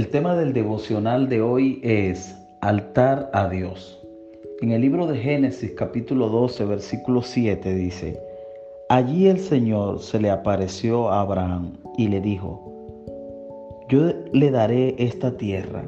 El 0.00 0.08
tema 0.08 0.34
del 0.34 0.54
devocional 0.54 1.28
de 1.28 1.42
hoy 1.42 1.78
es 1.82 2.34
altar 2.62 3.28
a 3.34 3.50
Dios. 3.50 4.00
En 4.62 4.72
el 4.72 4.80
libro 4.80 5.06
de 5.06 5.18
Génesis 5.18 5.72
capítulo 5.76 6.30
12 6.30 6.64
versículo 6.64 7.20
7 7.20 7.74
dice, 7.74 8.18
Allí 8.88 9.28
el 9.28 9.38
Señor 9.38 10.00
se 10.00 10.18
le 10.18 10.30
apareció 10.30 11.10
a 11.10 11.20
Abraham 11.20 11.74
y 11.98 12.08
le 12.08 12.22
dijo, 12.22 13.04
Yo 13.90 14.10
le 14.32 14.50
daré 14.50 14.94
esta 14.96 15.36
tierra 15.36 15.84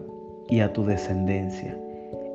y 0.51 0.61
a 0.61 0.75
tu 0.75 0.85
descendencia. 0.85 1.75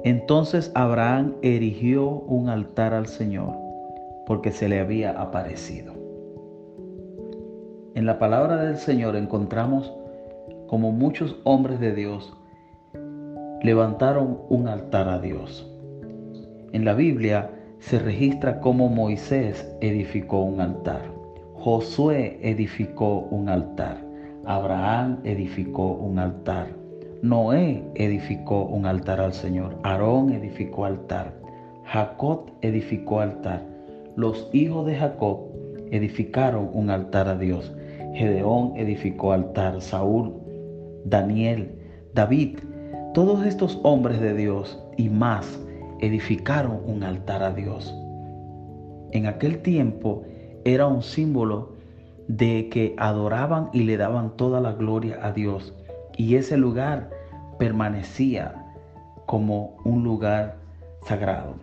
Entonces 0.03 0.71
Abraham 0.73 1.35
erigió 1.43 2.09
un 2.09 2.49
altar 2.49 2.95
al 2.95 3.05
Señor 3.05 3.53
porque 4.25 4.51
se 4.51 4.67
le 4.67 4.79
había 4.79 5.11
aparecido. 5.21 5.93
En 7.93 8.07
la 8.07 8.17
palabra 8.17 8.63
del 8.63 8.77
Señor 8.77 9.15
encontramos 9.15 9.93
como 10.67 10.91
muchos 10.91 11.39
hombres 11.43 11.79
de 11.79 11.95
Dios, 11.95 12.33
levantaron 13.61 14.39
un 14.49 14.67
altar 14.67 15.09
a 15.09 15.19
Dios. 15.19 15.69
En 16.73 16.85
la 16.85 16.93
Biblia 16.93 17.49
se 17.79 17.99
registra 17.99 18.59
cómo 18.59 18.89
Moisés 18.89 19.67
edificó 19.81 20.41
un 20.41 20.61
altar, 20.61 21.01
Josué 21.53 22.39
edificó 22.41 23.19
un 23.31 23.49
altar, 23.49 23.97
Abraham 24.45 25.19
edificó 25.23 25.93
un 25.93 26.19
altar, 26.19 26.67
Noé 27.21 27.83
edificó 27.95 28.65
un 28.65 28.85
altar 28.85 29.19
al 29.19 29.33
Señor, 29.33 29.75
Aarón 29.83 30.31
edificó 30.31 30.85
altar, 30.85 31.33
Jacob 31.85 32.51
edificó 32.61 33.21
altar, 33.21 33.63
los 34.15 34.49
hijos 34.53 34.85
de 34.85 34.95
Jacob 34.95 35.39
edificaron 35.91 36.69
un 36.73 36.89
altar 36.89 37.27
a 37.27 37.37
Dios, 37.37 37.73
Gedeón 38.13 38.73
edificó 38.75 39.31
altar, 39.31 39.81
Saúl 39.81 40.46
Daniel, 41.09 41.71
David, 42.13 42.59
todos 43.13 43.45
estos 43.45 43.79
hombres 43.83 44.19
de 44.19 44.33
Dios 44.33 44.77
y 44.97 45.09
más 45.09 45.59
edificaron 46.01 46.81
un 46.85 47.03
altar 47.03 47.43
a 47.43 47.53
Dios. 47.53 47.95
En 49.11 49.25
aquel 49.25 49.61
tiempo 49.61 50.23
era 50.65 50.85
un 50.87 51.01
símbolo 51.01 51.73
de 52.27 52.67
que 52.69 52.93
adoraban 52.97 53.69
y 53.71 53.83
le 53.83 53.95
daban 53.95 54.35
toda 54.35 54.59
la 54.59 54.73
gloria 54.73 55.17
a 55.21 55.31
Dios. 55.31 55.73
Y 56.17 56.35
ese 56.35 56.57
lugar 56.57 57.09
permanecía 57.57 58.65
como 59.25 59.77
un 59.85 60.03
lugar 60.03 60.57
sagrado. 61.05 61.55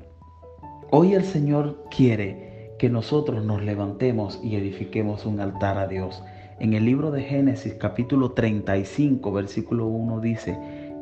Hoy 0.91 1.13
el 1.13 1.25
Señor 1.25 1.85
quiere 1.95 2.75
que 2.79 2.89
nosotros 2.89 3.45
nos 3.45 3.63
levantemos 3.63 4.41
y 4.43 4.57
edifiquemos 4.57 5.27
un 5.27 5.41
altar 5.41 5.77
a 5.77 5.87
Dios. 5.87 6.23
En 6.61 6.73
el 6.73 6.85
libro 6.85 7.11
de 7.11 7.23
Génesis 7.23 7.75
capítulo 7.75 8.31
35 8.31 9.33
versículo 9.33 9.87
1 9.87 10.21
dice, 10.21 10.57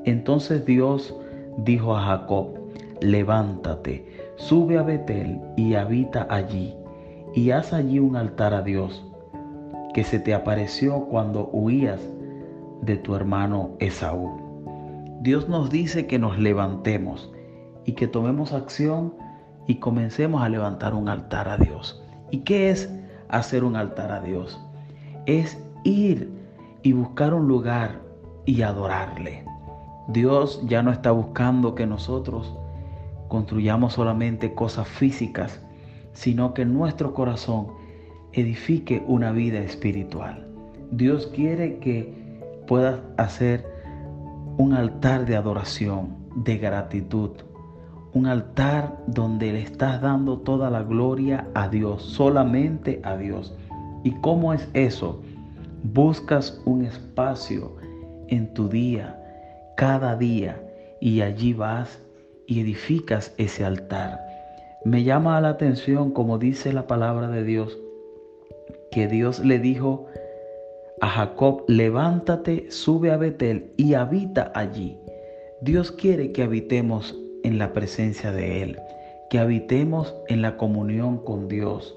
entonces 0.05 0.65
Dios 0.65 1.15
dijo 1.59 1.95
a 1.95 2.03
Jacob, 2.03 2.55
levántate, 3.03 4.07
sube 4.37 4.79
a 4.79 4.83
Betel 4.83 5.39
y 5.57 5.75
habita 5.75 6.27
allí, 6.31 6.75
y 7.35 7.51
haz 7.51 7.75
allí 7.75 7.99
un 7.99 8.17
altar 8.17 8.55
a 8.55 8.63
Dios, 8.63 9.05
que 9.93 10.05
se 10.05 10.19
te 10.19 10.33
apareció 10.33 11.05
cuando 11.05 11.51
huías 11.53 12.01
de 12.81 12.97
tu 12.97 13.15
hermano 13.15 13.73
Esaú. 13.79 14.31
Dios 15.21 15.51
nos 15.51 15.69
dice 15.69 16.07
que 16.07 16.19
nos 16.19 16.39
levantemos 16.39 17.31
y 17.85 17.93
que 17.93 18.09
tomemos 18.09 18.55
acción 18.55 19.15
y 19.67 19.77
comencemos 19.77 20.43
a 20.43 20.49
levantar 20.49 20.95
un 20.95 21.11
altar 21.11 21.49
a 21.49 21.59
Dios. 21.59 22.03
¿Y 22.31 22.39
qué 22.39 22.71
es 22.71 22.91
hacer 23.29 23.65
un 23.65 23.77
altar 23.77 24.13
a 24.13 24.21
Dios? 24.21 24.59
Es 25.27 25.59
ir 25.85 26.31
y 26.83 26.93
buscar 26.93 27.35
un 27.35 27.49
lugar 27.49 28.01
y 28.45 28.63
adorarle. 28.63 29.45
Dios 30.09 30.61
ya 30.67 30.83
no 30.83 30.91
está 30.91 31.13
buscando 31.13 31.75
que 31.75 31.87
nosotros 31.87 32.55
construyamos 33.29 33.95
solamente 33.95 34.55
cosas 34.55 34.89
físicas, 34.89 35.61
sino 36.13 36.55
que 36.55 36.65
nuestro 36.65 37.15
corazón 37.15 37.69
edifique 38.33 39.03
una 39.07 39.33
vida 39.33 39.61
espiritual. 39.61 40.47
Dios 40.91 41.29
quiere 41.29 41.79
que 41.79 42.13
puedas 42.67 43.01
hacer 43.17 43.67
un 44.59 44.75
altar 44.75 45.25
de 45.25 45.37
adoración, 45.37 46.17
de 46.37 46.59
gratitud, 46.59 47.31
un 48.13 48.27
altar 48.27 48.99
donde 49.07 49.53
le 49.53 49.63
estás 49.63 50.01
dando 50.03 50.39
toda 50.39 50.69
la 50.69 50.83
gloria 50.83 51.49
a 51.55 51.69
Dios, 51.69 52.03
solamente 52.03 53.01
a 53.05 53.17
Dios. 53.17 53.57
¿Y 54.05 54.13
cómo 54.21 54.53
es 54.53 54.69
eso? 54.75 55.23
Buscas 55.83 56.61
un 56.65 56.85
espacio 56.85 57.77
en 58.29 58.53
tu 58.55 58.69
día, 58.69 59.19
cada 59.77 60.17
día, 60.17 60.61
y 61.01 61.21
allí 61.21 61.53
vas 61.53 62.01
y 62.47 62.61
edificas 62.61 63.35
ese 63.39 63.65
altar. 63.65 64.21
Me 64.85 65.05
llama 65.05 65.41
la 65.41 65.51
atención, 65.51 66.11
como 66.11 66.39
dice 66.39 66.73
la 66.73 66.87
palabra 66.87 67.29
de 67.29 67.45
Dios, 67.45 67.79
que 68.91 69.07
Dios 69.07 69.41
le 69.45 69.59
dijo 69.59 70.07
a 71.01 71.09
Jacob, 71.09 71.65
levántate, 71.69 72.71
sube 72.71 73.11
a 73.11 73.17
Betel 73.17 73.73
y 73.77 73.95
habita 73.95 74.53
allí. 74.55 74.99
Dios 75.61 75.93
quiere 75.93 76.33
que 76.33 76.43
habitemos 76.43 77.17
en 77.45 77.59
la 77.59 77.73
presencia 77.73 78.33
de 78.33 78.63
Él, 78.63 78.79
que 79.31 79.39
habitemos 79.39 80.15
en 80.29 80.43
la 80.43 80.57
comunión 80.57 81.19
con 81.19 81.49
Dios, 81.49 81.97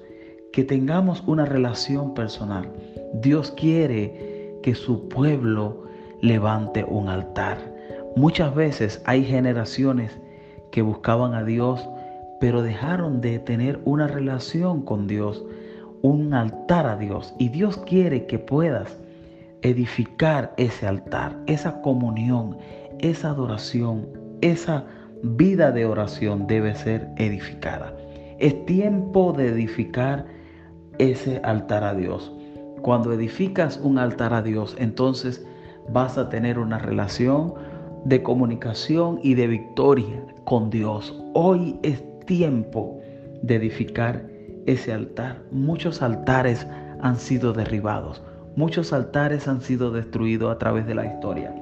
que 0.55 0.63
tengamos 0.63 1.21
una 1.27 1.43
relación 1.43 2.13
personal. 2.13 2.71
Dios 3.15 3.51
quiere 3.51 4.57
que 4.63 4.73
su 4.73 5.09
pueblo 5.09 5.83
levante 6.21 6.85
un 6.85 7.09
altar. 7.09 7.57
Muchas 8.15 8.55
veces 8.55 9.01
hay 9.03 9.25
generaciones 9.25 10.17
que 10.71 10.81
buscaban 10.81 11.33
a 11.33 11.43
Dios, 11.43 11.85
pero 12.39 12.61
dejaron 12.61 13.19
de 13.19 13.39
tener 13.39 13.81
una 13.83 14.07
relación 14.07 14.83
con 14.83 15.07
Dios, 15.07 15.43
un 16.01 16.33
altar 16.33 16.87
a 16.87 16.95
Dios. 16.95 17.35
Y 17.37 17.49
Dios 17.49 17.75
quiere 17.79 18.25
que 18.25 18.39
puedas 18.39 18.97
edificar 19.61 20.53
ese 20.55 20.87
altar, 20.87 21.35
esa 21.47 21.81
comunión, 21.81 22.55
esa 22.99 23.31
adoración, 23.31 24.07
esa 24.39 24.85
vida 25.21 25.73
de 25.73 25.85
oración 25.85 26.47
debe 26.47 26.75
ser 26.75 27.09
edificada. 27.17 27.93
Es 28.39 28.65
tiempo 28.65 29.33
de 29.33 29.47
edificar 29.47 30.33
ese 30.99 31.39
altar 31.43 31.83
a 31.83 31.93
Dios. 31.93 32.31
Cuando 32.81 33.13
edificas 33.13 33.79
un 33.81 33.97
altar 33.97 34.33
a 34.33 34.41
Dios, 34.41 34.75
entonces 34.77 35.45
vas 35.89 36.17
a 36.17 36.29
tener 36.29 36.59
una 36.59 36.77
relación 36.77 37.53
de 38.05 38.21
comunicación 38.21 39.19
y 39.23 39.33
de 39.33 39.47
victoria 39.47 40.23
con 40.43 40.69
Dios. 40.69 41.19
Hoy 41.33 41.79
es 41.81 42.03
tiempo 42.25 42.99
de 43.41 43.55
edificar 43.55 44.27
ese 44.65 44.93
altar. 44.93 45.41
Muchos 45.51 46.01
altares 46.01 46.67
han 47.01 47.17
sido 47.17 47.53
derribados. 47.53 48.21
Muchos 48.55 48.93
altares 48.93 49.47
han 49.47 49.61
sido 49.61 49.91
destruidos 49.91 50.53
a 50.53 50.57
través 50.57 50.85
de 50.87 50.95
la 50.95 51.05
historia. 51.05 51.53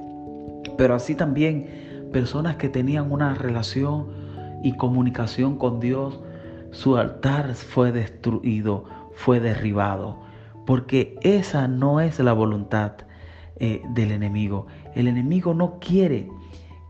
Pero 0.76 0.94
así 0.94 1.14
también 1.14 2.10
personas 2.12 2.56
que 2.56 2.68
tenían 2.68 3.10
una 3.10 3.34
relación 3.34 4.06
y 4.62 4.76
comunicación 4.76 5.56
con 5.58 5.80
Dios, 5.80 6.20
su 6.70 6.96
altar 6.96 7.54
fue 7.54 7.92
destruido 7.92 8.84
fue 9.14 9.40
derribado, 9.40 10.18
porque 10.66 11.16
esa 11.22 11.68
no 11.68 12.00
es 12.00 12.18
la 12.18 12.32
voluntad 12.32 12.92
eh, 13.56 13.82
del 13.90 14.12
enemigo. 14.12 14.66
El 14.94 15.08
enemigo 15.08 15.54
no 15.54 15.78
quiere 15.78 16.28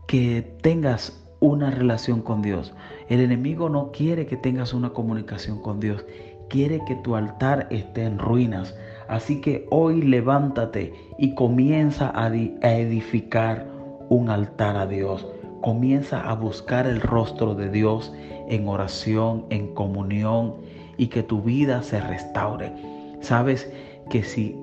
que 0.07 0.41
tengas 0.61 1.25
una 1.39 1.69
relación 1.69 2.21
con 2.21 2.41
Dios. 2.41 2.73
El 3.09 3.19
enemigo 3.19 3.69
no 3.69 3.91
quiere 3.91 4.25
que 4.25 4.37
tengas 4.37 4.73
una 4.73 4.91
comunicación 4.91 5.61
con 5.61 5.79
Dios. 5.79 6.05
Quiere 6.49 6.81
que 6.87 6.95
tu 6.95 7.15
altar 7.15 7.67
esté 7.69 8.03
en 8.03 8.17
ruinas. 8.17 8.75
Así 9.07 9.41
que 9.41 9.67
hoy 9.69 10.01
levántate 10.01 10.93
y 11.19 11.35
comienza 11.35 12.11
a 12.15 12.27
edificar 12.27 13.67
un 14.09 14.29
altar 14.29 14.77
a 14.77 14.87
Dios. 14.87 15.27
Comienza 15.61 16.21
a 16.21 16.33
buscar 16.33 16.87
el 16.87 17.01
rostro 17.01 17.55
de 17.55 17.69
Dios 17.69 18.13
en 18.47 18.67
oración, 18.67 19.45
en 19.49 19.73
comunión 19.73 20.55
y 20.97 21.07
que 21.07 21.23
tu 21.23 21.41
vida 21.41 21.81
se 21.83 21.99
restaure. 22.01 22.71
Sabes 23.21 23.71
que 24.09 24.23
si 24.23 24.55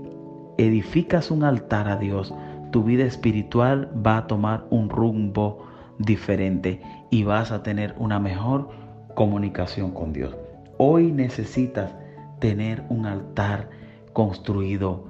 edificas 0.59 1.31
un 1.31 1.45
altar 1.45 1.89
a 1.89 1.97
Dios, 1.97 2.35
tu 2.71 2.85
vida 2.85 3.05
espiritual 3.05 3.91
va 4.05 4.19
a 4.19 4.27
tomar 4.27 4.65
un 4.71 4.89
rumbo 4.89 5.67
diferente 5.99 6.81
y 7.11 7.25
vas 7.25 7.53
a 7.53 7.63
tener 7.63 7.95
una 7.99 8.19
mejor 8.19 8.69
comunicación 9.15 9.93
con 9.93 10.13
Dios. 10.13 10.37
Hoy 10.79 11.13
necesitas 11.13 11.95
tener 12.39 12.83
un 12.89 13.07
altar 13.07 13.69
construido 14.13 15.05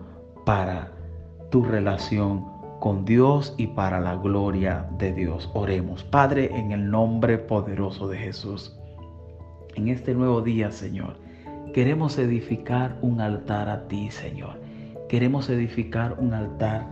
para 0.44 0.92
tu 1.50 1.64
relación 1.64 2.44
con 2.80 3.04
Dios 3.04 3.54
y 3.58 3.68
para 3.68 4.00
la 4.00 4.16
gloria 4.16 4.86
de 4.98 5.12
Dios. 5.12 5.48
Oremos. 5.54 6.02
Padre, 6.02 6.50
en 6.56 6.72
el 6.72 6.90
nombre 6.90 7.38
poderoso 7.38 8.08
de 8.08 8.18
Jesús 8.18 8.76
en 9.74 9.88
este 9.88 10.14
nuevo 10.14 10.42
día, 10.42 10.70
Señor. 10.70 11.16
Queremos 11.72 12.19
edificar 12.19 12.98
un 13.02 13.20
altar 13.20 13.69
a 13.69 13.88
ti, 13.88 14.10
Señor. 14.10 14.60
Queremos 15.08 15.48
edificar 15.48 16.16
un 16.19 16.34
altar 16.34 16.86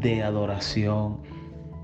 de 0.00 0.22
adoración, 0.22 1.18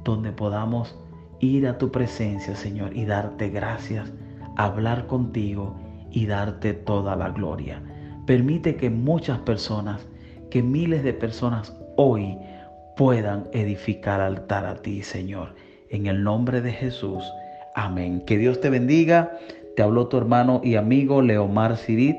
donde 0.05 0.33
podamos 0.33 0.99
ir 1.41 1.67
a 1.67 1.79
tu 1.79 1.91
presencia, 1.91 2.55
Señor, 2.55 2.97
y 2.97 3.05
darte 3.05 3.49
gracias, 3.51 4.13
hablar 4.57 5.07
contigo 5.07 5.77
y 6.11 6.27
darte 6.27 6.75
toda 6.75 7.17
la 7.17 7.31
gloria. 7.31 7.83
Permite 8.27 8.77
que 8.77 8.91
muchas 8.91 9.39
personas, 9.41 10.07
que 10.51 10.63
miles 10.63 11.03
de 11.03 11.13
personas 11.13 11.77
hoy 11.97 12.37
puedan 12.97 13.49
edificar 13.53 14.21
altar 14.21 14.67
a 14.67 14.77
ti, 14.77 15.03
Señor. 15.03 15.55
En 15.91 16.07
el 16.07 16.23
nombre 16.23 16.61
de 16.61 16.73
Jesús. 16.73 17.25
Amén. 17.75 18.23
Que 18.27 18.39
Dios 18.39 18.61
te 18.61 18.71
bendiga. 18.71 19.37
Te 19.77 19.83
habló 19.83 20.07
tu 20.07 20.17
hermano 20.17 20.61
y 20.63 20.77
amigo 20.77 21.21
Leomar 21.21 21.77
Sirit 21.77 22.17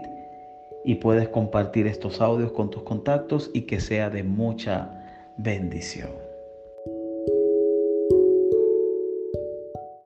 y 0.84 0.96
puedes 0.96 1.30
compartir 1.30 1.88
estos 1.88 2.20
audios 2.20 2.52
con 2.52 2.70
tus 2.70 2.84
contactos 2.84 3.50
y 3.54 3.62
que 3.62 3.80
sea 3.80 4.10
de 4.10 4.24
mucha 4.24 5.02
bendición. 5.38 6.25